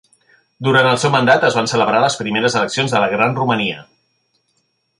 [0.67, 3.85] Durant el seu mandat, es van celebrar les primeres eleccions de la Gran Romania.